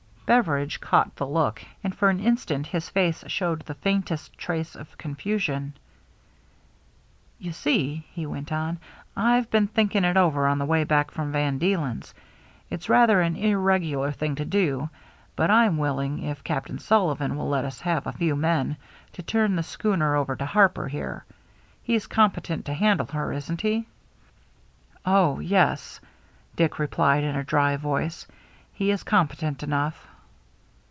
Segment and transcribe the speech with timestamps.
[0.25, 3.21] Bever 378 THE MERRT ANNE idge caught the look, and for an instant his face
[3.27, 5.73] showed the faintest trace of confusion*"
[7.39, 8.79] You see," he went on,"
[9.17, 12.13] I've been thinking it over on the way back from Van Deelen's.
[12.69, 14.89] It's rather an irregular thing tc do,
[15.35, 18.77] but I'm willing, if Captain Sullivan will let us have a few men,
[19.11, 21.25] to turn the schooner over to Harper here.
[21.83, 23.85] He's competent to handle her, isn't he?""
[25.05, 25.99] Oh, yes,"
[26.55, 28.25] Dick replied in a dry voice,"
[28.73, 30.07] he is competent enough."